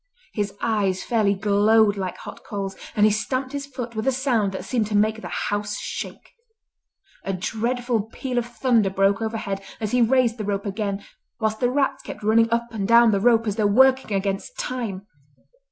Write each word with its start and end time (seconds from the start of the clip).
His 0.33 0.55
eyes 0.61 1.03
fairly 1.03 1.35
glowed 1.35 1.95
like 1.95 2.17
hot 2.17 2.43
coals, 2.43 2.75
and 2.95 3.05
he 3.05 3.11
stamped 3.11 3.51
his 3.51 3.67
foot 3.67 3.95
with 3.95 4.07
a 4.07 4.11
sound 4.11 4.51
that 4.51 4.65
seemed 4.65 4.87
to 4.87 4.97
make 4.97 5.21
the 5.21 5.27
house 5.27 5.77
shake. 5.77 6.33
A 7.23 7.33
dreadful 7.33 8.09
peal 8.11 8.39
of 8.39 8.47
thunder 8.47 8.89
broke 8.89 9.21
overhead 9.21 9.61
as 9.79 9.91
he 9.91 10.01
raised 10.01 10.39
the 10.39 10.43
rope 10.43 10.65
again, 10.65 11.05
whilst 11.39 11.59
the 11.59 11.69
rats 11.69 12.01
kept 12.01 12.23
running 12.23 12.49
up 12.49 12.69
and 12.71 12.87
down 12.87 13.11
the 13.11 13.19
rope 13.19 13.45
as 13.45 13.57
though 13.57 13.67
working 13.67 14.17
against 14.17 14.57
time. 14.57 15.05